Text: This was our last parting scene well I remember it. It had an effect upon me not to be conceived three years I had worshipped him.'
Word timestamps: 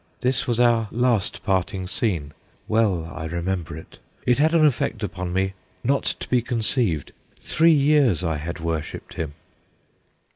This 0.21 0.47
was 0.47 0.59
our 0.59 0.87
last 0.89 1.43
parting 1.43 1.85
scene 1.85 2.33
well 2.67 3.11
I 3.15 3.25
remember 3.25 3.77
it. 3.77 3.99
It 4.25 4.39
had 4.39 4.55
an 4.55 4.65
effect 4.65 5.03
upon 5.03 5.31
me 5.31 5.53
not 5.83 6.05
to 6.05 6.27
be 6.27 6.41
conceived 6.41 7.11
three 7.39 7.69
years 7.71 8.23
I 8.23 8.37
had 8.37 8.59
worshipped 8.59 9.13
him.' 9.13 9.33